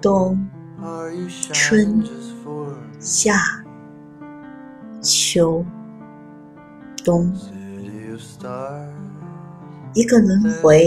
[0.00, 0.48] 冬、
[1.52, 2.02] 春、
[3.00, 3.34] 夏、
[5.02, 5.64] 秋、
[7.04, 7.32] 冬，
[9.94, 10.86] 一个轮回，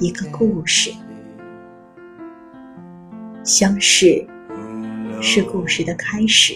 [0.00, 0.90] 一个故事。
[3.44, 4.26] 相识
[5.20, 6.54] 是故事的开始，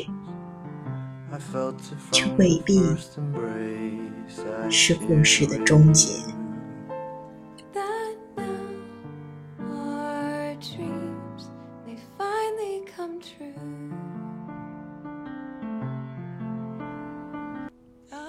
[2.11, 2.81] 却未必
[4.71, 6.09] 是故事的终结。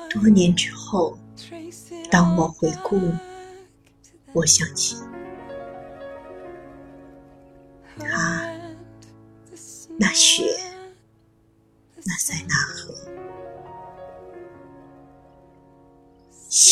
[0.10, 1.18] 多年之后，
[2.10, 3.00] 当我回顾，
[4.32, 4.96] 我想起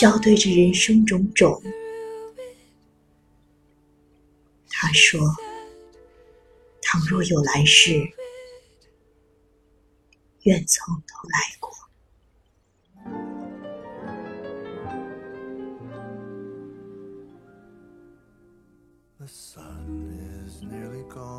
[0.02, 1.62] 笑对着人生种种。
[4.68, 5.20] 他说
[6.82, 7.92] ：“倘若有来世，
[10.42, 11.70] 愿从头来过。”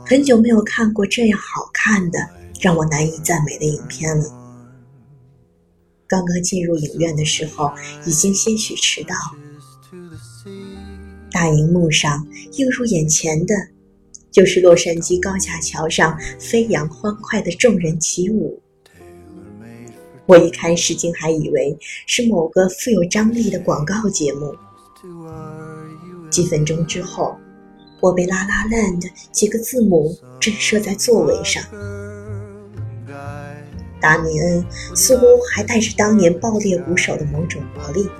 [0.06, 2.20] 很久没有看过这样好看的、
[2.60, 4.41] 让我难以赞美的影片了。
[6.12, 7.72] 刚刚进入影院的时候，
[8.04, 9.16] 已经些许迟到。
[11.30, 12.26] 大荧幕上
[12.58, 13.54] 映入眼前的，
[14.30, 18.60] 就是洛杉矶高架桥上飞扬欢快的众人起舞。
[20.26, 21.74] 我一开始竟还以为
[22.06, 24.54] 是某个富有张力的广告节目。
[26.30, 27.34] 几分钟之后。
[28.02, 31.62] 我被“拉拉 land” 几个字母震慑在座位上。
[34.02, 38.10] 达米恩似乎还带着当年爆裂鼓手的某种魔力，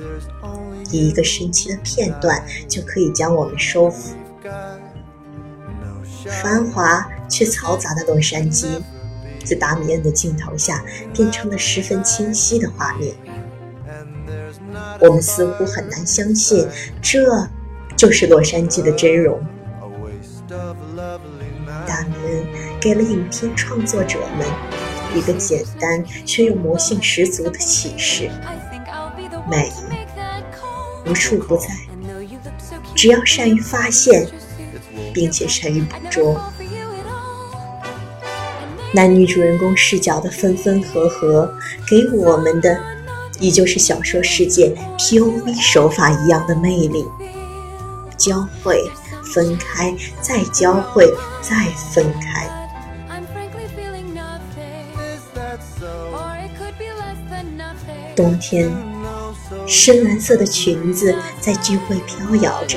[0.91, 4.15] 以一个神奇的片段就可以将我们收服。
[6.43, 8.81] 繁华却嘈杂的洛杉矶，
[9.45, 13.13] 在达米恩的镜头下变成了十分清晰的画面。
[15.01, 16.67] 我们似乎很难相信，
[17.03, 17.49] 这
[17.97, 19.45] 就是洛杉矶的真容。
[21.87, 22.47] 达米恩
[22.81, 24.47] 给了影片创作者们
[25.15, 28.31] 一个简单却又魔性十足的启示：
[29.51, 29.71] 美
[31.07, 31.67] 无处不在，
[32.95, 34.27] 只要善于发现，
[35.13, 36.41] 并且善于捕捉。
[38.93, 41.53] 男女主人公视角的分分合合，
[41.89, 42.79] 给我们的
[43.41, 47.05] 依旧是小说世界 POV 手法一样的魅力，
[48.17, 48.91] 交汇。
[49.35, 51.57] 分开，再交汇，再
[51.95, 52.62] 分开。
[58.15, 58.71] 冬天，
[59.67, 62.77] 深蓝色的裙子在聚会飘摇着，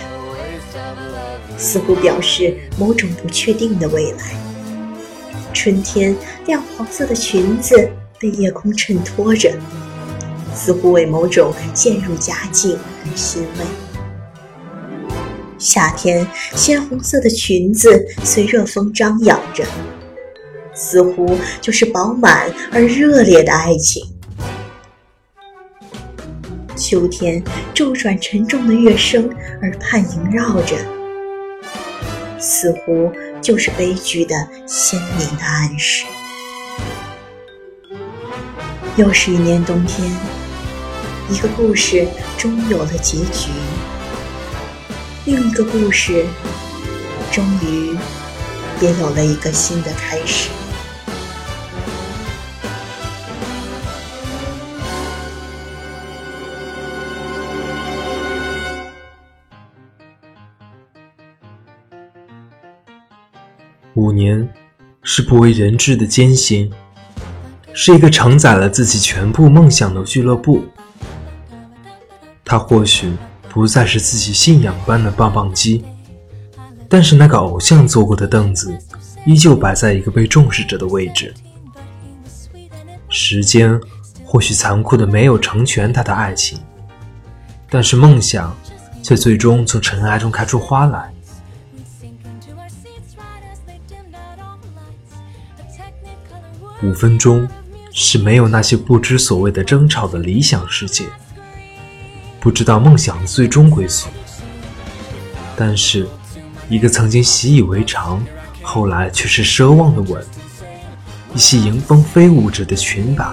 [1.57, 4.35] 似乎表示某种不确定的未来。
[5.53, 9.51] 春天，亮黄色的裙子被夜空衬托着，
[10.53, 13.66] 似乎为某种渐入佳境而欣慰。
[15.57, 16.25] 夏天，
[16.56, 19.66] 鲜红色的裙子随热风张扬着，
[20.75, 24.06] 似乎就是饱满而热烈的爱情。
[26.75, 27.41] 秋天，
[27.74, 29.30] 骤转沉重的乐声
[29.62, 30.75] 耳畔萦绕着，
[32.38, 33.09] 似乎
[33.41, 34.36] 就是悲剧的
[34.68, 36.06] 鲜明的暗示。
[38.97, 40.12] 又是一年冬天，
[41.30, 42.06] 一个故事
[42.38, 43.50] 终有了结局。
[45.24, 46.25] 另一个故事，
[47.31, 47.97] 终于
[48.81, 50.50] 也有了一个新的开始。
[63.95, 64.47] 五年
[65.01, 66.72] 是不为人知的艰辛，
[67.73, 70.63] 是一个承载了自己全部梦想的俱乐部。
[72.44, 73.12] 他或许。
[73.56, 75.81] 不再是自己信仰般的棒棒鸡，
[76.89, 78.77] 但是那个偶像坐过的凳子，
[79.25, 81.33] 依旧摆在一个被重视着的位置。
[83.07, 83.80] 时间
[84.25, 86.59] 或许残酷的没有成全他的爱情，
[87.69, 88.53] 但是梦想
[89.01, 91.14] 却最终从尘埃中开出花来。
[96.85, 97.47] 五分钟
[97.91, 101.05] 是没有那些不知所谓的争吵的理想世界。
[102.39, 104.07] 不知道梦想最终归宿，
[105.55, 106.07] 但是，
[106.69, 108.23] 一个曾经习以为常，
[108.61, 110.23] 后来却是奢望的吻，
[111.33, 113.25] 一袭迎风飞舞着的裙摆，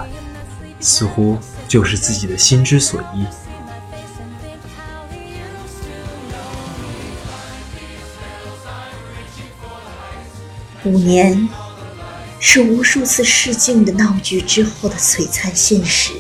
[0.81, 1.39] 似乎
[1.69, 3.27] 就是自己的心之所依。
[10.85, 11.47] 五年，
[12.45, 16.13] 是无数次试镜的闹剧之后的璀璨现实，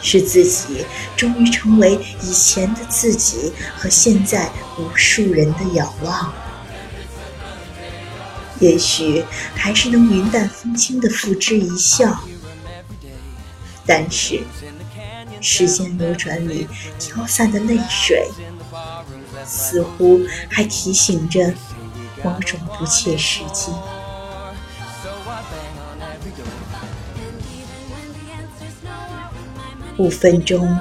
[0.00, 6.32] 是自己终于成为以前的自己和现在无数人的仰望。
[8.58, 9.22] 也许
[9.54, 12.18] 还是能云淡风轻的付之一笑，
[13.84, 14.40] 但是
[15.42, 16.66] 时间流转里
[16.98, 18.26] 飘散的泪水，
[19.46, 21.52] 似乎还提醒着
[22.24, 23.70] 某种不切实际。
[29.98, 30.78] 五分钟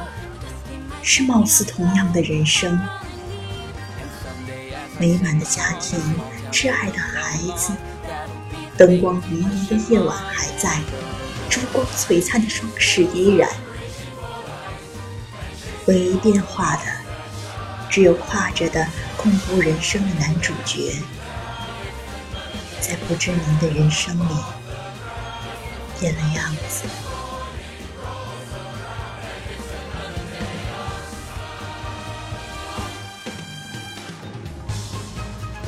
[1.02, 2.80] 是貌似同样的人生，
[5.00, 6.00] 美满的家庭。
[6.50, 7.74] 挚爱的孩子，
[8.78, 10.80] 灯光迷离的夜晚还在，
[11.50, 13.50] 烛光璀璨的双世依然。
[15.88, 16.84] 唯一变化的，
[17.90, 18.88] 只有跨着的
[19.18, 20.96] 共度人生的男主角，
[22.80, 24.34] 在不知名的人生里
[26.00, 26.84] 变了样子。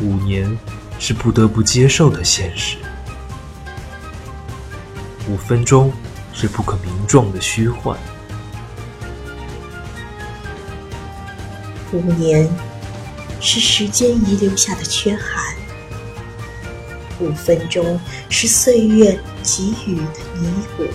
[0.02, 0.58] 五年
[0.98, 2.78] 是不得不接受的现实，
[5.28, 5.92] 五分钟
[6.34, 7.98] 是不可名状的虚幻，
[11.92, 12.50] 五年
[13.42, 15.54] 是时间遗留下的缺憾，
[17.20, 18.00] 五分钟
[18.30, 20.48] 是岁月给予的弥
[20.78, 20.86] 补。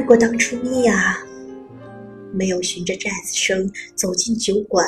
[0.00, 1.18] 如果当初米娅
[2.32, 4.82] 没有循着寨子声走进酒馆，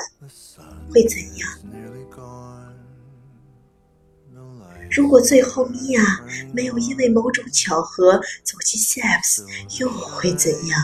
[0.89, 1.49] 会怎样？
[4.91, 6.25] 如果最后米娅
[6.55, 9.45] 没有因为某种巧合走进 Saps，
[9.79, 10.83] 又会怎样？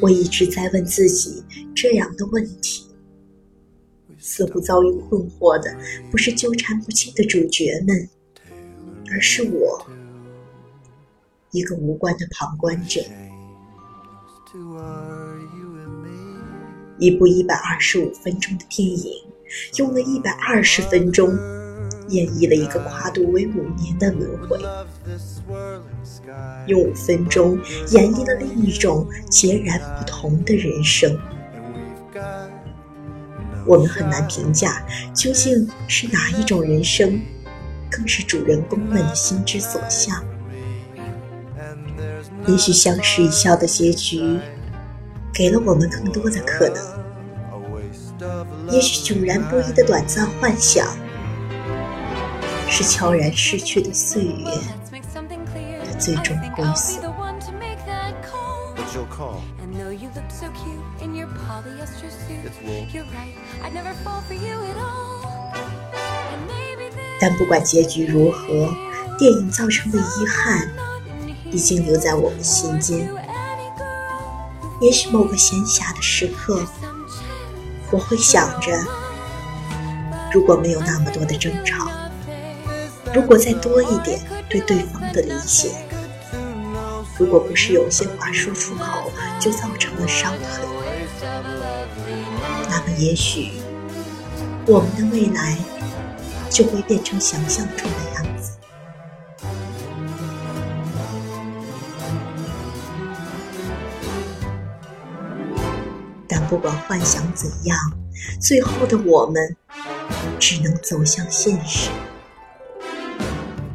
[0.00, 1.42] 我一直在问自己
[1.74, 2.86] 这样的问题，
[4.20, 5.76] 似乎遭遇困惑的
[6.08, 8.08] 不是纠缠不清的主角们，
[9.10, 9.84] 而是我。
[11.52, 12.98] 一个无关的旁观者，
[16.98, 19.12] 一部一百二十五分钟的电影，
[19.76, 21.28] 用了一百二十分钟
[22.08, 24.58] 演绎了一个跨度为五年的轮回，
[26.68, 27.58] 用五分钟
[27.90, 31.14] 演绎了另一种截然不同的人生。
[33.66, 34.82] 我们很难评价
[35.12, 37.20] 究竟是哪一种人生，
[37.90, 40.24] 更是主人公们的心之所向。
[42.46, 44.38] 也许相视一笑的结局，
[45.32, 46.76] 给了我们更多的可能；
[48.68, 50.86] 也许迥然不一的短暂幻想，
[52.68, 54.44] 是悄然逝去的岁月
[55.84, 57.00] 的最终归宿。
[67.20, 68.68] 但不管结局如何，
[69.16, 70.68] 电影造成的遗憾。
[71.52, 73.08] 已经留在我们心间。
[74.80, 76.66] 也许某个闲暇的时刻，
[77.90, 78.72] 我会想着：
[80.32, 81.88] 如果没有那么多的争吵，
[83.14, 84.18] 如果再多一点
[84.48, 85.70] 对对方的理解，
[87.16, 90.66] 如果不是有些话说出口就造成了伤痕，
[92.68, 93.52] 那么也许
[94.66, 95.56] 我们的未来
[96.50, 98.31] 就会变成想象中的样子。
[106.52, 107.78] 不管幻想怎样，
[108.38, 109.56] 最后的我们
[110.38, 111.88] 只能走向现实。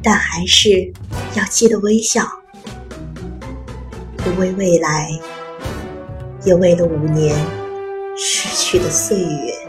[0.04, 0.94] 但还是
[1.34, 2.22] 要记得微笑，
[4.18, 5.10] 不为未来，
[6.44, 7.36] 也为了五年
[8.16, 9.67] 失去的岁月。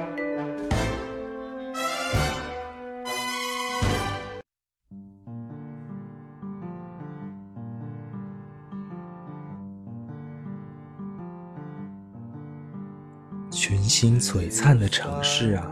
[14.00, 15.67] 星璀璨的城市啊，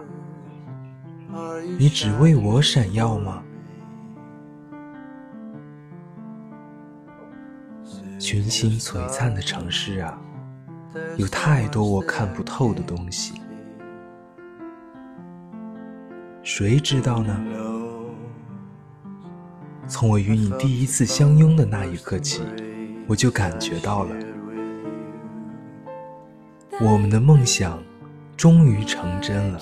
[1.78, 3.40] 你只为我闪耀吗？
[8.18, 10.21] 群星璀璨的城市啊，
[11.16, 13.40] 有太多我看不透的东西，
[16.42, 17.40] 谁知道呢？
[19.87, 22.42] 从我与你第一次相拥的那一刻起，
[23.06, 24.16] 我就感觉到了，
[26.80, 27.80] 我们的梦想
[28.37, 29.61] 终于成真了。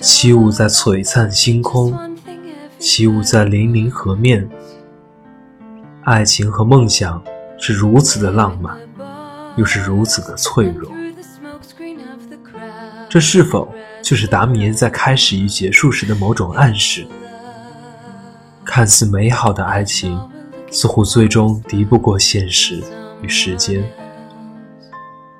[0.00, 2.16] 起舞在璀璨星空，
[2.78, 4.48] 起舞在粼粼河面。
[6.02, 7.22] 爱情和梦想
[7.58, 8.76] 是如此的浪漫，
[9.56, 10.90] 又是如此的脆弱。
[13.08, 13.72] 这是否
[14.02, 17.06] 就是达米恩在开始与结束时的某种暗示？
[18.64, 20.18] 看似美好的爱情，
[20.70, 22.82] 似乎最终敌不过现实
[23.22, 23.84] 与时间。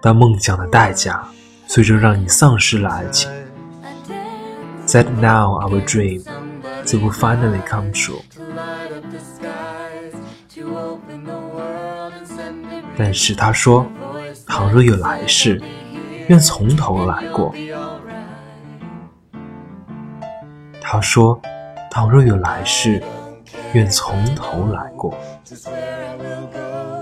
[0.01, 1.27] 但梦想的代价，
[1.67, 3.31] 最终让你丧失了爱情。
[4.87, 6.23] That now our dream,
[6.85, 8.21] it will finally come true.
[12.97, 13.87] 但是他说
[14.47, 15.61] ：“倘若有来世，
[16.29, 17.53] 愿从头来过。”
[20.81, 21.41] 他说
[21.91, 23.03] ：“倘若有来世，
[23.74, 25.18] 愿从头来过。”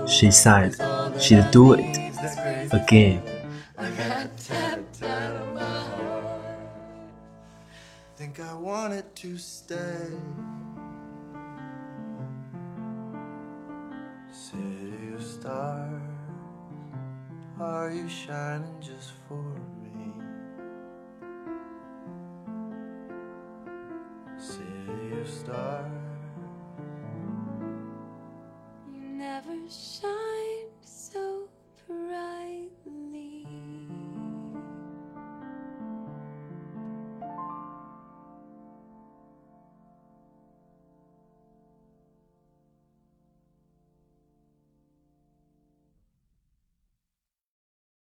[0.06, 0.74] She said
[1.18, 1.98] she'd do it
[2.70, 3.20] again.
[8.16, 9.76] Think I wanted to stay.
[14.32, 16.02] City of stars,
[17.60, 19.44] are you shining just for
[29.73, 30.12] shine.